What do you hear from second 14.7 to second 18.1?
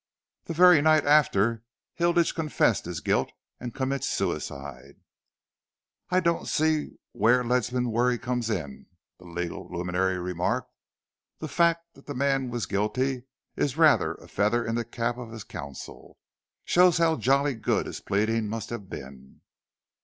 the cap of his counsel. Shows how jolly good his